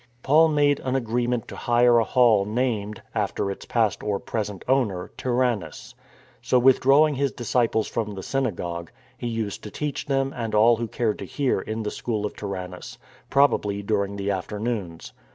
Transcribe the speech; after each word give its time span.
Paul 0.23 0.47
made 0.47 0.79
an 0.79 0.95
agreement 0.95 1.47
to 1.49 1.55
hire 1.55 1.99
a 1.99 2.03
hall 2.03 2.43
named, 2.43 3.03
after 3.13 3.51
its 3.51 3.65
past 3.67 4.01
or 4.01 4.17
present 4.19 4.65
owner, 4.67 5.11
Tyrannus. 5.15 5.93
So, 6.41 6.57
withdraw 6.57 7.07
ing 7.07 7.13
his 7.13 7.31
disciples 7.31 7.87
from 7.87 8.15
the 8.15 8.23
synagogue, 8.23 8.89
he 9.15 9.27
used 9.27 9.61
to 9.61 9.69
teach 9.69 10.07
them 10.07 10.33
and 10.35 10.55
all 10.55 10.77
who 10.77 10.87
cared 10.87 11.19
to 11.19 11.25
hear 11.25 11.61
in 11.61 11.83
the 11.83 11.91
school 11.91 12.25
of 12.25 12.35
Tyrannus, 12.35 12.97
probably 13.29 13.83
during 13.83 14.15
the 14.15 14.31
afternoons. 14.31 15.13